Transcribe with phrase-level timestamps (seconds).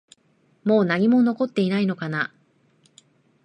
[0.63, 2.33] もう何も残っていないのかな？